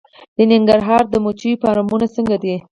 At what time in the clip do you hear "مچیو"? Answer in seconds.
1.23-1.59